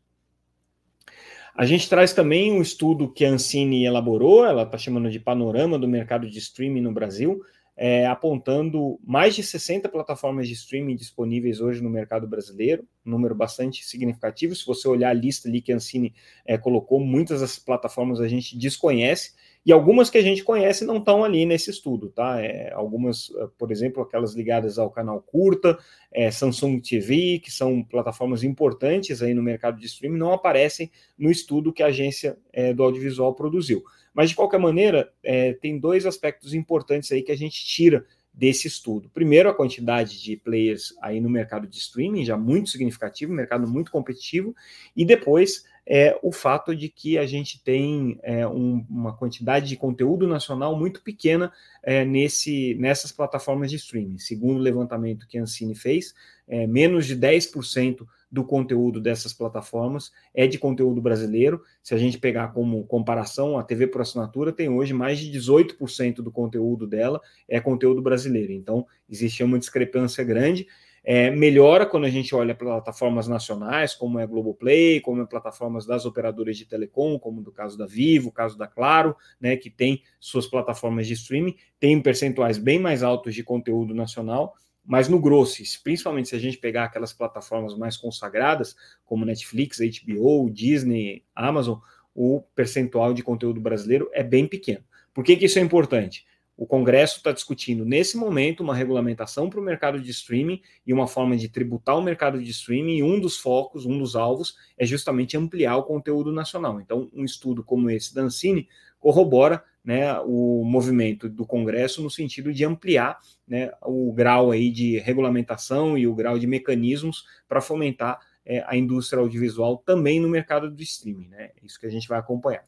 A 1.55 1.65
gente 1.65 1.89
traz 1.89 2.13
também 2.13 2.51
um 2.51 2.61
estudo 2.61 3.11
que 3.11 3.25
a 3.25 3.31
Ancine 3.31 3.83
elaborou, 3.83 4.45
ela 4.45 4.61
está 4.61 4.77
chamando 4.77 5.09
de 5.09 5.19
Panorama 5.19 5.79
do 5.79 5.87
Mercado 5.87 6.29
de 6.29 6.37
Streaming 6.37 6.81
no 6.81 6.93
Brasil, 6.93 7.41
é, 7.77 8.07
apontando 8.07 8.99
mais 9.05 9.35
de 9.35 9.43
60 9.43 9.87
plataformas 9.87 10.47
de 10.47 10.55
streaming 10.55 10.95
disponíveis 10.95 11.61
hoje 11.61 11.81
no 11.81 11.89
mercado 11.91 12.27
brasileiro, 12.27 12.83
um 13.05 13.11
número 13.11 13.35
bastante 13.35 13.85
significativo. 13.85 14.55
Se 14.55 14.65
você 14.65 14.87
olhar 14.87 15.11
a 15.11 15.13
lista 15.13 15.47
ali 15.47 15.61
que 15.61 15.71
a 15.71 15.75
Ancine 15.75 16.15
é, 16.43 16.57
colocou, 16.57 16.99
muitas 16.99 17.41
das 17.41 17.59
plataformas 17.59 18.19
a 18.19 18.27
gente 18.27 18.57
desconhece, 18.57 19.33
e 19.67 19.71
algumas 19.73 20.09
que 20.09 20.17
a 20.17 20.21
gente 20.21 20.45
conhece 20.45 20.85
não 20.85 20.95
estão 20.95 21.25
ali 21.25 21.45
nesse 21.45 21.69
estudo, 21.69 22.07
tá? 22.07 22.39
É, 22.41 22.71
algumas, 22.71 23.29
eh, 23.35 23.49
por 23.57 23.69
exemplo, 23.69 24.01
aquelas 24.01 24.33
ligadas 24.33 24.79
ao 24.79 24.89
canal 24.89 25.21
Curta, 25.21 25.77
é, 26.09 26.31
Samsung 26.31 26.79
TV, 26.79 27.37
que 27.43 27.51
são 27.51 27.83
plataformas 27.83 28.43
importantes 28.43 29.21
aí 29.21 29.33
no 29.33 29.43
mercado 29.43 29.77
de 29.77 29.85
streaming, 29.85 30.17
não 30.17 30.31
aparecem 30.31 30.89
no 31.19 31.29
estudo 31.29 31.73
que 31.73 31.83
a 31.83 31.87
agência 31.87 32.37
é, 32.53 32.73
do 32.73 32.81
audiovisual 32.81 33.35
produziu. 33.35 33.83
Mas, 34.13 34.29
de 34.29 34.37
qualquer 34.37 34.57
maneira, 34.57 35.11
é, 35.21 35.51
tem 35.51 35.77
dois 35.77 36.05
aspectos 36.05 36.53
importantes 36.53 37.11
aí 37.11 37.21
que 37.21 37.33
a 37.33 37.37
gente 37.37 37.65
tira 37.65 38.05
desse 38.33 38.69
estudo. 38.69 39.09
Primeiro, 39.09 39.49
a 39.49 39.53
quantidade 39.53 40.23
de 40.23 40.37
players 40.37 40.95
aí 41.01 41.19
no 41.19 41.29
mercado 41.29 41.67
de 41.67 41.77
streaming, 41.77 42.23
já 42.23 42.37
muito 42.37 42.69
significativo, 42.69 43.33
mercado 43.33 43.67
muito 43.67 43.91
competitivo, 43.91 44.55
e 44.95 45.03
depois 45.03 45.65
é 45.89 46.19
o 46.21 46.33
fato 46.33 46.75
de 46.75 46.89
que 46.89 47.17
a 47.17 47.25
gente 47.25 47.63
tem 47.63 48.19
é, 48.21 48.45
um, 48.45 48.85
uma 48.89 49.15
quantidade 49.15 49.69
de 49.69 49.77
conteúdo 49.77 50.27
nacional 50.27 50.77
muito 50.77 51.01
pequena 51.01 51.51
é, 51.81 52.03
nesse, 52.03 52.75
nessas 52.75 53.09
plataformas 53.09 53.69
de 53.69 53.77
streaming. 53.77 54.17
Segundo 54.19 54.57
o 54.57 54.61
levantamento 54.61 55.25
que 55.25 55.37
a 55.37 55.41
Ancine 55.43 55.73
fez, 55.73 56.13
é, 56.45 56.67
menos 56.67 57.05
de 57.05 57.15
10% 57.15 58.05
do 58.29 58.43
conteúdo 58.43 58.99
dessas 58.99 59.31
plataformas 59.31 60.11
é 60.33 60.45
de 60.45 60.57
conteúdo 60.57 61.01
brasileiro. 61.01 61.61
Se 61.81 61.95
a 61.95 61.97
gente 61.97 62.17
pegar 62.17 62.49
como 62.49 62.83
comparação, 62.83 63.57
a 63.57 63.63
TV 63.63 63.87
por 63.87 64.01
assinatura 64.01 64.51
tem 64.51 64.67
hoje 64.67 64.93
mais 64.93 65.17
de 65.17 65.31
18% 65.31 66.15
do 66.15 66.31
conteúdo 66.31 66.85
dela 66.85 67.21
é 67.47 67.61
conteúdo 67.61 68.01
brasileiro. 68.01 68.51
Então, 68.51 68.85
existe 69.09 69.41
uma 69.41 69.57
discrepância 69.57 70.21
grande. 70.25 70.67
É, 71.09 71.31
melhora 71.31 71.85
quando 71.85 72.03
a 72.03 72.09
gente 72.09 72.35
olha 72.35 72.53
plataformas 72.53 73.29
nacionais, 73.29 73.95
como 73.95 74.19
é 74.19 74.23
a 74.23 74.25
Globoplay, 74.25 74.99
como 74.99 75.21
é 75.21 75.25
plataformas 75.25 75.85
das 75.85 76.05
operadoras 76.05 76.57
de 76.57 76.65
telecom, 76.65 77.17
como 77.17 77.41
do 77.41 77.49
caso 77.49 77.77
da 77.77 77.85
Vivo, 77.85 78.29
caso 78.29 78.57
da 78.57 78.67
Claro, 78.67 79.15
né, 79.39 79.55
que 79.55 79.69
tem 79.69 80.03
suas 80.19 80.47
plataformas 80.47 81.07
de 81.07 81.13
streaming, 81.13 81.55
tem 81.79 82.01
percentuais 82.01 82.57
bem 82.57 82.77
mais 82.77 83.03
altos 83.03 83.33
de 83.33 83.41
conteúdo 83.41 83.95
nacional, 83.95 84.53
mas 84.85 85.07
no 85.07 85.17
grosso, 85.17 85.63
principalmente 85.81 86.27
se 86.27 86.35
a 86.35 86.39
gente 86.39 86.57
pegar 86.57 86.83
aquelas 86.83 87.13
plataformas 87.13 87.77
mais 87.77 87.95
consagradas, 87.95 88.75
como 89.05 89.23
Netflix, 89.23 89.77
HBO, 89.79 90.49
Disney, 90.49 91.23
Amazon, 91.33 91.79
o 92.13 92.41
percentual 92.53 93.13
de 93.13 93.23
conteúdo 93.23 93.61
brasileiro 93.61 94.09
é 94.11 94.23
bem 94.23 94.45
pequeno. 94.45 94.83
Por 95.13 95.23
que, 95.23 95.37
que 95.37 95.45
isso 95.45 95.57
é 95.57 95.61
importante? 95.61 96.25
O 96.57 96.65
Congresso 96.65 97.17
está 97.17 97.31
discutindo, 97.31 97.85
nesse 97.85 98.17
momento, 98.17 98.63
uma 98.63 98.73
regulamentação 98.73 99.47
para 99.47 99.59
o 99.59 99.63
mercado 99.63 100.01
de 100.01 100.09
streaming 100.09 100.59
e 100.85 100.91
uma 100.91 101.05
forma 101.05 101.37
de 101.37 101.47
tributar 101.47 101.95
o 101.95 102.01
mercado 102.01 102.41
de 102.41 102.49
streaming, 102.49 102.97
e 102.97 103.03
um 103.03 103.19
dos 103.19 103.37
focos, 103.37 103.85
um 103.85 103.99
dos 103.99 104.15
alvos, 104.15 104.55
é 104.75 104.83
justamente 104.83 105.37
ampliar 105.37 105.77
o 105.77 105.83
conteúdo 105.83 106.31
nacional. 106.31 106.81
Então, 106.81 107.11
um 107.13 107.23
estudo 107.23 107.63
como 107.63 107.91
esse 107.91 108.13
da 108.15 108.23
Ancine 108.23 108.67
corrobora 108.99 109.63
né, 109.85 110.19
o 110.25 110.65
movimento 110.65 111.29
do 111.29 111.45
Congresso 111.45 112.01
no 112.01 112.09
sentido 112.09 112.51
de 112.51 112.65
ampliar 112.65 113.19
né, 113.47 113.71
o 113.83 114.11
grau 114.11 114.51
aí 114.51 114.71
de 114.71 114.97
regulamentação 114.97 115.97
e 115.97 116.07
o 116.07 116.15
grau 116.15 116.39
de 116.39 116.47
mecanismos 116.47 117.23
para 117.47 117.61
fomentar 117.61 118.19
é, 118.43 118.63
a 118.67 118.75
indústria 118.75 119.21
audiovisual 119.21 119.77
também 119.77 120.19
no 120.19 120.27
mercado 120.27 120.69
do 120.71 120.81
streaming. 120.81 121.27
Né? 121.27 121.51
Isso 121.63 121.79
que 121.79 121.85
a 121.85 121.89
gente 121.89 122.07
vai 122.07 122.17
acompanhar. 122.17 122.65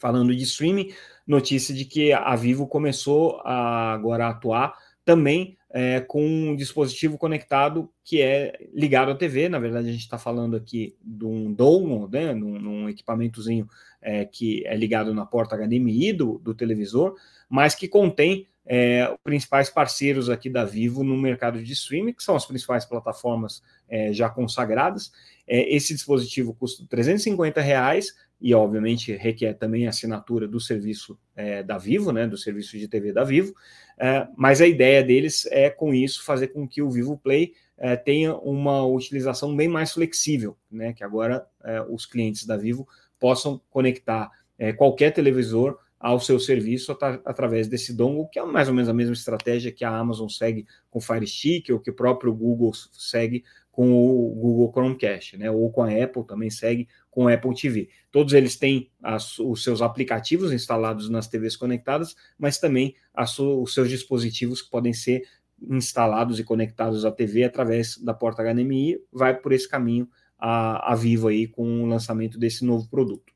Falando 0.00 0.34
de 0.34 0.42
streaming, 0.42 0.92
notícia 1.26 1.72
de 1.72 1.84
que 1.84 2.12
a 2.12 2.34
Vivo 2.34 2.66
começou 2.66 3.40
a, 3.44 3.92
agora 3.92 4.26
a 4.26 4.30
atuar 4.30 4.74
também 5.04 5.56
é, 5.72 6.00
com 6.00 6.24
um 6.24 6.56
dispositivo 6.56 7.16
conectado 7.16 7.88
que 8.02 8.20
é 8.20 8.68
ligado 8.74 9.10
à 9.10 9.14
TV. 9.14 9.48
Na 9.48 9.58
verdade, 9.58 9.88
a 9.88 9.92
gente 9.92 10.00
está 10.00 10.18
falando 10.18 10.56
aqui 10.56 10.96
de 11.02 11.24
um 11.24 11.52
dongle, 11.52 12.08
né, 12.10 12.34
num, 12.34 12.58
num 12.58 12.88
equipamentozinho 12.88 13.68
é, 14.00 14.24
que 14.24 14.66
é 14.66 14.76
ligado 14.76 15.14
na 15.14 15.24
porta 15.24 15.56
HDMI 15.56 16.12
do, 16.12 16.38
do 16.38 16.54
televisor, 16.54 17.14
mas 17.48 17.74
que 17.74 17.86
contém 17.86 18.48
é, 18.66 19.08
os 19.12 19.18
principais 19.22 19.70
parceiros 19.70 20.28
aqui 20.28 20.48
da 20.48 20.64
Vivo 20.64 21.02
no 21.02 21.16
mercado 21.16 21.62
de 21.62 21.72
streaming, 21.72 22.12
que 22.12 22.22
são 22.22 22.36
as 22.36 22.46
principais 22.46 22.84
plataformas 22.84 23.62
é, 23.88 24.12
já 24.12 24.28
consagradas. 24.28 25.12
É, 25.46 25.74
esse 25.74 25.92
dispositivo 25.94 26.54
custa 26.54 26.84
350 26.88 27.60
reais 27.60 28.14
e, 28.40 28.54
obviamente, 28.54 29.12
requer 29.12 29.54
também 29.54 29.86
assinatura 29.86 30.48
do 30.48 30.58
serviço 30.58 31.18
é, 31.36 31.62
da 31.62 31.76
Vivo, 31.76 32.10
né, 32.10 32.26
do 32.26 32.38
serviço 32.38 32.78
de 32.78 32.88
TV 32.88 33.12
da 33.12 33.22
Vivo. 33.22 33.54
É, 33.98 34.26
mas 34.36 34.60
a 34.60 34.66
ideia 34.66 35.02
deles 35.02 35.46
é, 35.46 35.68
com 35.68 35.92
isso, 35.92 36.24
fazer 36.24 36.48
com 36.48 36.66
que 36.66 36.80
o 36.80 36.90
Vivo 36.90 37.18
Play 37.18 37.52
é, 37.76 37.96
tenha 37.96 38.34
uma 38.36 38.84
utilização 38.86 39.54
bem 39.54 39.68
mais 39.68 39.92
flexível, 39.92 40.56
né, 40.70 40.92
que 40.92 41.04
agora 41.04 41.46
é, 41.64 41.82
os 41.82 42.06
clientes 42.06 42.46
da 42.46 42.56
Vivo 42.56 42.88
possam 43.18 43.60
conectar 43.70 44.30
é, 44.58 44.72
qualquer 44.72 45.12
televisor 45.12 45.78
ao 46.00 46.18
seu 46.18 46.40
serviço 46.40 46.92
at 46.92 47.20
através 47.26 47.68
desse 47.68 47.94
dongle, 47.94 48.26
que 48.28 48.38
é 48.38 48.44
mais 48.44 48.68
ou 48.68 48.74
menos 48.74 48.88
a 48.88 48.94
mesma 48.94 49.12
estratégia 49.12 49.70
que 49.70 49.84
a 49.84 49.94
Amazon 49.94 50.28
segue 50.28 50.66
com 50.88 50.98
o 50.98 51.02
Fire 51.02 51.26
Stick 51.26 51.68
ou 51.70 51.78
que 51.78 51.90
o 51.90 51.94
próprio 51.94 52.32
Google 52.32 52.72
segue 52.92 53.44
com 53.70 53.92
o 53.92 54.34
Google 54.34 54.72
Chromecast, 54.72 55.36
né? 55.36 55.50
Ou 55.50 55.70
com 55.70 55.82
a 55.82 55.90
Apple 55.90 56.26
também 56.26 56.48
segue 56.48 56.88
com 57.10 57.24
o 57.24 57.28
Apple 57.28 57.54
TV. 57.54 57.90
Todos 58.10 58.32
eles 58.32 58.56
têm 58.56 58.90
as, 59.02 59.38
os 59.38 59.62
seus 59.62 59.82
aplicativos 59.82 60.52
instalados 60.52 61.10
nas 61.10 61.28
TVs 61.28 61.54
conectadas, 61.54 62.16
mas 62.38 62.58
também 62.58 62.94
os 63.14 63.74
seus 63.74 63.88
dispositivos 63.90 64.62
que 64.62 64.70
podem 64.70 64.94
ser 64.94 65.22
instalados 65.68 66.40
e 66.40 66.44
conectados 66.44 67.04
à 67.04 67.12
TV 67.12 67.44
através 67.44 67.98
da 67.98 68.14
porta 68.14 68.42
HDMI. 68.42 68.98
Vai 69.12 69.36
por 69.36 69.52
esse 69.52 69.68
caminho 69.68 70.08
a, 70.38 70.92
a 70.92 70.94
Vivo 70.94 71.28
aí 71.28 71.46
com 71.46 71.84
o 71.84 71.86
lançamento 71.86 72.38
desse 72.38 72.64
novo 72.64 72.88
produto. 72.88 73.29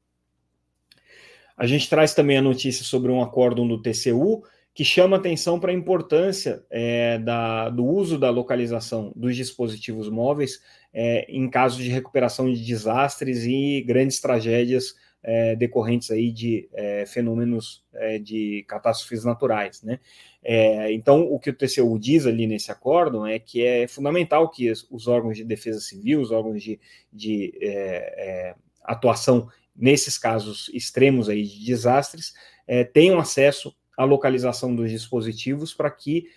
A 1.56 1.66
gente 1.66 1.88
traz 1.88 2.14
também 2.14 2.38
a 2.38 2.42
notícia 2.42 2.84
sobre 2.84 3.10
um 3.10 3.22
acórdão 3.22 3.66
do 3.66 3.80
TCU 3.80 4.42
que 4.74 4.84
chama 4.84 5.16
atenção 5.16 5.60
para 5.60 5.70
a 5.70 5.74
importância 5.74 6.64
é, 6.68 7.18
da, 7.18 7.68
do 7.70 7.84
uso 7.84 8.18
da 8.18 8.28
localização 8.28 9.12
dos 9.14 9.36
dispositivos 9.36 10.10
móveis 10.10 10.60
é, 10.92 11.26
em 11.28 11.48
caso 11.48 11.80
de 11.80 11.88
recuperação 11.88 12.52
de 12.52 12.64
desastres 12.64 13.44
e 13.44 13.82
grandes 13.82 14.20
tragédias 14.20 14.94
é, 15.22 15.56
decorrentes 15.56 16.10
aí 16.10 16.30
de 16.30 16.68
é, 16.72 17.06
fenômenos 17.06 17.82
é, 17.94 18.18
de 18.18 18.64
catástrofes 18.68 19.24
naturais, 19.24 19.82
né? 19.82 19.98
É, 20.42 20.92
então, 20.92 21.22
o 21.22 21.40
que 21.40 21.48
o 21.48 21.54
TCU 21.54 21.98
diz 21.98 22.26
ali 22.26 22.46
nesse 22.46 22.70
acórdão 22.70 23.26
é 23.26 23.38
que 23.38 23.64
é 23.64 23.88
fundamental 23.88 24.50
que 24.50 24.70
os 24.70 25.08
órgãos 25.08 25.38
de 25.38 25.44
defesa 25.44 25.80
civil, 25.80 26.20
os 26.20 26.30
órgãos 26.30 26.62
de, 26.62 26.78
de 27.10 27.54
atuação 28.84 29.48
nesses 29.76 30.16
casos 30.18 30.70
extremos 30.72 31.28
aí 31.28 31.44
de 31.44 31.64
desastres, 31.64 32.34
tenham 32.92 33.18
acesso 33.18 33.74
à 33.96 34.04
localização 34.04 34.74
dos 34.74 34.90
dispositivos 34.90 35.74
para 35.74 35.90
que 35.90 36.28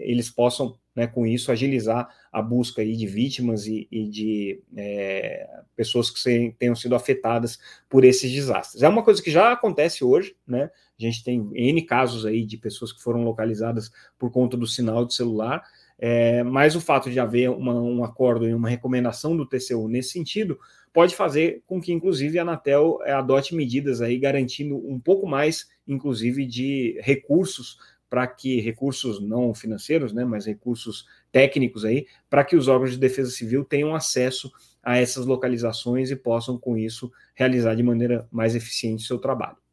eles 0.00 0.30
possam 0.30 0.78
né, 0.94 1.06
com 1.06 1.26
isso, 1.26 1.50
agilizar 1.50 2.08
a 2.32 2.40
busca 2.40 2.80
aí 2.80 2.96
de 2.96 3.06
vítimas 3.06 3.66
e, 3.66 3.88
e 3.90 4.08
de 4.08 4.62
é, 4.76 5.48
pessoas 5.74 6.10
que 6.10 6.20
se, 6.20 6.54
tenham 6.58 6.76
sido 6.76 6.94
afetadas 6.94 7.58
por 7.88 8.04
esses 8.04 8.30
desastres. 8.30 8.82
É 8.82 8.88
uma 8.88 9.02
coisa 9.02 9.20
que 9.20 9.30
já 9.30 9.52
acontece 9.52 10.04
hoje, 10.04 10.36
né? 10.46 10.70
A 10.98 11.02
gente 11.02 11.24
tem 11.24 11.50
N 11.52 11.82
casos 11.82 12.24
aí 12.24 12.44
de 12.46 12.56
pessoas 12.56 12.92
que 12.92 13.02
foram 13.02 13.24
localizadas 13.24 13.90
por 14.16 14.30
conta 14.30 14.56
do 14.56 14.66
sinal 14.66 15.04
de 15.04 15.14
celular, 15.14 15.64
é, 15.98 16.42
mas 16.42 16.74
o 16.74 16.80
fato 16.80 17.10
de 17.10 17.20
haver 17.20 17.50
uma, 17.50 17.74
um 17.74 18.04
acordo 18.04 18.48
e 18.48 18.54
uma 18.54 18.68
recomendação 18.68 19.36
do 19.36 19.46
TCU 19.46 19.88
nesse 19.88 20.10
sentido 20.10 20.58
pode 20.92 21.14
fazer 21.14 21.62
com 21.66 21.80
que, 21.80 21.92
inclusive, 21.92 22.38
a 22.38 22.42
Anatel 22.42 22.98
é, 23.02 23.12
adote 23.12 23.54
medidas 23.54 24.00
aí 24.00 24.18
garantindo 24.18 24.76
um 24.76 24.98
pouco 24.98 25.26
mais, 25.26 25.68
inclusive, 25.86 26.46
de 26.46 26.98
recursos 27.02 27.78
para 28.08 28.26
que 28.28 28.60
recursos 28.60 29.20
não 29.20 29.52
financeiros, 29.52 30.12
né, 30.12 30.24
mas 30.24 30.46
recursos 30.46 31.04
técnicos 31.32 31.84
aí, 31.84 32.06
para 32.30 32.44
que 32.44 32.54
os 32.54 32.68
órgãos 32.68 32.92
de 32.92 32.98
defesa 32.98 33.30
civil 33.30 33.64
tenham 33.64 33.92
acesso 33.92 34.52
a 34.80 34.98
essas 34.98 35.26
localizações 35.26 36.12
e 36.12 36.16
possam, 36.16 36.56
com 36.56 36.76
isso, 36.76 37.10
realizar 37.34 37.74
de 37.74 37.82
maneira 37.82 38.28
mais 38.30 38.54
eficiente 38.54 39.02
o 39.02 39.06
seu 39.06 39.18
trabalho. 39.18 39.63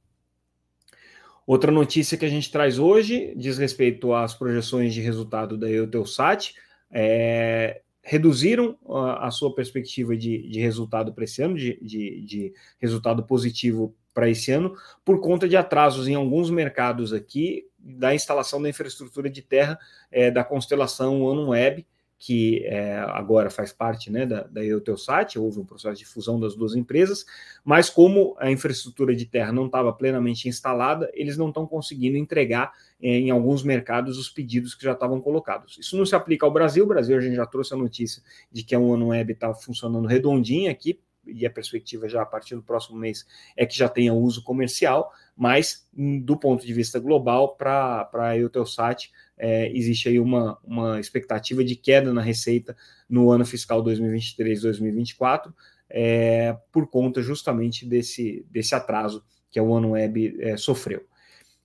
Outra 1.51 1.69
notícia 1.69 2.17
que 2.17 2.23
a 2.23 2.29
gente 2.29 2.49
traz 2.49 2.79
hoje 2.79 3.33
diz 3.35 3.57
respeito 3.57 4.13
às 4.13 4.33
projeções 4.33 4.93
de 4.93 5.01
resultado 5.01 5.57
da 5.57 5.69
Eutelsat. 5.69 6.55
É, 6.89 7.81
reduziram 8.01 8.77
a, 8.87 9.27
a, 9.27 9.31
sua 9.31 9.53
perspectiva 9.53 10.15
de, 10.15 10.47
de 10.47 10.61
resultado 10.61 11.13
para 11.13 11.25
esse 11.25 11.41
ano, 11.41 11.57
de, 11.57 11.77
de, 11.81 12.21
de 12.21 12.53
resultado 12.79 13.23
positivo 13.23 13.93
para 14.13 14.29
esse 14.29 14.49
ano, 14.49 14.73
por 15.03 15.19
conta 15.19 15.45
de 15.45 15.57
atrasos 15.57 16.07
em 16.07 16.15
alguns 16.15 16.49
mercados 16.49 17.11
aqui 17.11 17.67
da 17.77 18.15
instalação 18.15 18.61
da 18.61 18.69
infraestrutura 18.69 19.29
de 19.29 19.41
terra 19.41 19.77
é, 20.09 20.31
da 20.31 20.45
constelação 20.45 21.21
OneWeb, 21.21 21.85
que 22.23 22.63
é, 22.67 22.99
agora 22.99 23.49
faz 23.49 23.73
parte 23.73 24.11
né, 24.11 24.27
da, 24.27 24.43
da 24.43 24.63
Eutelsat, 24.63 25.39
houve 25.39 25.59
um 25.59 25.65
processo 25.65 25.97
de 25.97 26.05
fusão 26.05 26.39
das 26.39 26.55
duas 26.55 26.75
empresas, 26.75 27.25
mas 27.65 27.89
como 27.89 28.35
a 28.37 28.51
infraestrutura 28.51 29.15
de 29.15 29.25
terra 29.25 29.51
não 29.51 29.65
estava 29.65 29.91
plenamente 29.91 30.47
instalada, 30.47 31.09
eles 31.15 31.35
não 31.35 31.47
estão 31.47 31.65
conseguindo 31.65 32.15
entregar 32.15 32.73
é, 33.01 33.09
em 33.09 33.31
alguns 33.31 33.63
mercados 33.63 34.19
os 34.19 34.29
pedidos 34.29 34.75
que 34.75 34.83
já 34.83 34.91
estavam 34.91 35.19
colocados. 35.19 35.79
Isso 35.79 35.97
não 35.97 36.05
se 36.05 36.13
aplica 36.13 36.45
ao 36.45 36.53
Brasil, 36.53 36.83
o 36.83 36.87
Brasil 36.87 37.17
a 37.17 37.21
gente 37.21 37.35
já 37.35 37.45
trouxe 37.47 37.73
a 37.73 37.77
notícia 37.77 38.21
de 38.51 38.61
que 38.63 38.75
a 38.75 38.79
OneWeb 38.79 39.31
está 39.31 39.51
funcionando 39.55 40.07
redondinha 40.07 40.69
aqui, 40.69 40.99
e 41.25 41.45
a 41.45 41.49
perspectiva 41.49 42.09
já 42.09 42.21
a 42.21 42.25
partir 42.25 42.55
do 42.55 42.63
próximo 42.63 42.97
mês 42.97 43.25
é 43.55 43.65
que 43.65 43.77
já 43.77 43.87
tenha 43.87 44.13
uso 44.13 44.43
comercial, 44.43 45.11
mas 45.35 45.87
hum, 45.95 46.19
do 46.19 46.37
ponto 46.37 46.65
de 46.65 46.73
vista 46.73 46.99
global, 46.99 47.55
para 47.55 48.09
a 48.13 48.37
Eutelsat, 48.37 49.11
é, 49.37 49.71
existe 49.75 50.09
aí 50.09 50.19
uma, 50.19 50.57
uma 50.63 50.99
expectativa 50.99 51.63
de 51.63 51.75
queda 51.75 52.13
na 52.13 52.21
receita 52.21 52.75
no 53.09 53.31
ano 53.31 53.45
fiscal 53.45 53.83
2023-2024, 53.83 55.53
é, 55.89 56.57
por 56.71 56.87
conta 56.87 57.21
justamente 57.21 57.85
desse, 57.85 58.45
desse 58.49 58.73
atraso 58.73 59.23
que 59.49 59.59
a 59.59 59.63
OneWeb 59.63 60.37
é, 60.39 60.57
sofreu. 60.57 61.05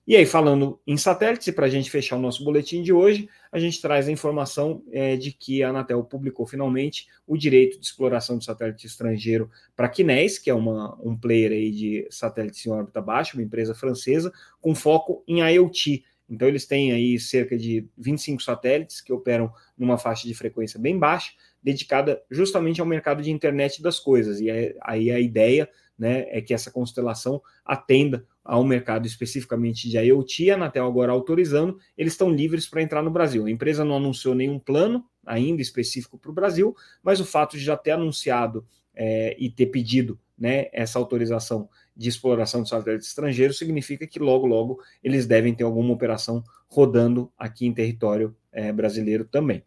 E 0.07 0.15
aí, 0.15 0.25
falando 0.25 0.79
em 0.87 0.95
satélites, 0.95 1.53
para 1.53 1.65
a 1.65 1.69
gente 1.69 1.91
fechar 1.91 2.15
o 2.15 2.21
nosso 2.21 2.41
boletim 2.41 2.81
de 2.81 2.93
hoje, 2.93 3.27
a 3.51 3.59
gente 3.59 3.81
traz 3.81 4.07
a 4.07 4.11
informação 4.11 4.81
é, 4.89 5.17
de 5.17 5.33
que 5.33 5.61
a 5.61 5.67
Anatel 5.67 6.01
publicou 6.01 6.47
finalmente 6.47 7.07
o 7.27 7.37
direito 7.37 7.77
de 7.77 7.85
exploração 7.85 8.37
de 8.37 8.45
satélite 8.45 8.87
estrangeiro 8.87 9.51
para 9.75 9.87
a 9.87 9.89
Kinés, 9.89 10.39
que 10.39 10.49
é 10.49 10.53
uma, 10.53 10.97
um 11.03 11.13
player 11.13 11.51
aí 11.51 11.71
de 11.71 12.07
satélites 12.09 12.65
em 12.65 12.69
órbita 12.69 13.01
baixa, 13.01 13.35
uma 13.35 13.43
empresa 13.43 13.75
francesa, 13.75 14.31
com 14.61 14.73
foco 14.73 15.25
em 15.27 15.41
IoT. 15.41 16.05
Então, 16.29 16.47
eles 16.47 16.65
têm 16.65 16.93
aí 16.93 17.19
cerca 17.19 17.57
de 17.57 17.85
25 17.97 18.41
satélites 18.41 19.01
que 19.01 19.11
operam 19.11 19.51
numa 19.77 19.97
faixa 19.97 20.25
de 20.25 20.33
frequência 20.33 20.79
bem 20.79 20.97
baixa, 20.97 21.33
dedicada 21.61 22.23
justamente 22.31 22.79
ao 22.79 22.87
mercado 22.87 23.21
de 23.21 23.29
internet 23.29 23.81
das 23.81 23.99
coisas. 23.99 24.39
E 24.39 24.49
aí 24.81 25.11
a 25.11 25.19
ideia 25.19 25.69
né, 25.97 26.25
é 26.29 26.41
que 26.41 26.53
essa 26.53 26.71
constelação 26.71 27.41
atenda 27.65 28.25
ao 28.43 28.63
mercado 28.63 29.05
especificamente 29.05 29.89
de 29.89 29.97
IoT, 29.97 30.51
a 30.51 30.55
Anatel 30.55 30.85
agora 30.85 31.11
autorizando, 31.11 31.77
eles 31.97 32.13
estão 32.13 32.31
livres 32.31 32.67
para 32.67 32.81
entrar 32.81 33.01
no 33.01 33.11
Brasil. 33.11 33.45
A 33.45 33.51
empresa 33.51 33.83
não 33.83 33.97
anunciou 33.97 34.33
nenhum 34.33 34.59
plano 34.59 35.03
ainda 35.25 35.61
específico 35.61 36.17
para 36.17 36.31
o 36.31 36.33
Brasil, 36.33 36.75
mas 37.03 37.19
o 37.19 37.25
fato 37.25 37.57
de 37.57 37.63
já 37.63 37.75
ter 37.75 37.91
anunciado 37.91 38.65
é, 38.95 39.35
e 39.37 39.49
ter 39.49 39.67
pedido 39.67 40.17
né, 40.37 40.67
essa 40.71 40.97
autorização 40.97 41.67
de 41.95 42.07
exploração 42.07 42.61
de 42.63 42.69
satélites 42.69 43.07
estrangeiros 43.07 43.57
significa 43.57 44.05
que 44.05 44.19
logo, 44.19 44.45
logo 44.45 44.79
eles 45.03 45.25
devem 45.25 45.53
ter 45.53 45.63
alguma 45.63 45.93
operação 45.93 46.43
rodando 46.67 47.31
aqui 47.37 47.65
em 47.65 47.73
território 47.73 48.35
é, 48.51 48.71
brasileiro 48.71 49.25
também. 49.25 49.63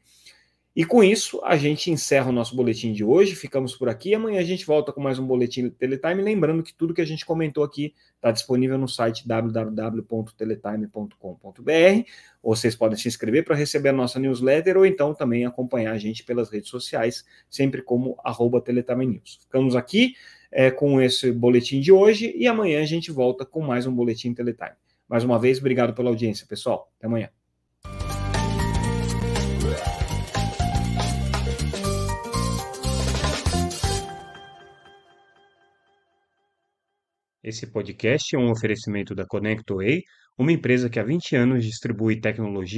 E 0.75 0.85
com 0.85 1.03
isso, 1.03 1.41
a 1.43 1.57
gente 1.57 1.91
encerra 1.91 2.29
o 2.29 2.33
nosso 2.33 2.55
boletim 2.55 2.93
de 2.93 3.03
hoje. 3.03 3.35
Ficamos 3.35 3.75
por 3.75 3.89
aqui. 3.89 4.15
Amanhã 4.15 4.39
a 4.39 4.45
gente 4.45 4.65
volta 4.65 4.93
com 4.93 5.01
mais 5.01 5.19
um 5.19 5.27
boletim 5.27 5.69
Teletime. 5.69 6.23
Lembrando 6.23 6.63
que 6.63 6.73
tudo 6.73 6.95
que 6.95 7.01
a 7.01 7.05
gente 7.05 7.27
comentou 7.27 7.65
aqui 7.65 7.93
está 8.15 8.31
disponível 8.31 8.79
no 8.79 8.87
site 8.87 9.27
www.teletime.com.br. 9.27 12.09
Vocês 12.41 12.77
podem 12.77 12.97
se 12.97 13.09
inscrever 13.09 13.45
para 13.45 13.57
receber 13.57 13.89
a 13.89 13.93
nossa 13.93 14.21
newsletter 14.21 14.77
ou 14.77 14.87
então 14.87 15.13
também 15.13 15.45
acompanhar 15.45 15.91
a 15.93 15.99
gente 15.99 16.23
pelas 16.23 16.51
redes 16.51 16.71
sociais, 16.71 17.25
sempre 17.49 17.83
como 17.83 18.17
arroba 18.23 18.61
Teletime 18.61 19.07
News. 19.07 19.41
Ficamos 19.43 19.75
aqui 19.75 20.15
é, 20.53 20.71
com 20.71 21.01
esse 21.01 21.33
boletim 21.33 21.81
de 21.81 21.91
hoje 21.91 22.33
e 22.37 22.47
amanhã 22.47 22.81
a 22.81 22.87
gente 22.87 23.11
volta 23.11 23.45
com 23.45 23.61
mais 23.61 23.87
um 23.87 23.93
boletim 23.93 24.33
Teletime. 24.33 24.77
Mais 25.09 25.25
uma 25.25 25.37
vez, 25.37 25.59
obrigado 25.59 25.95
pela 25.95 26.11
audiência, 26.11 26.47
pessoal. 26.47 26.93
Até 26.97 27.09
amanhã. 27.09 27.40
Esse 37.43 37.67
podcast 37.67 38.37
é 38.37 38.39
um 38.39 38.51
oferecimento 38.51 39.15
da 39.15 39.25
ConnectWay, 39.27 40.03
uma 40.37 40.53
empresa 40.53 40.91
que 40.91 41.01
há 41.01 41.03
20 41.03 41.37
anos 41.37 41.65
distribui 41.65 42.21
tecnologia 42.21 42.69